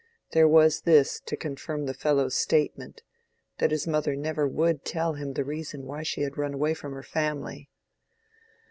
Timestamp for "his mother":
3.69-4.15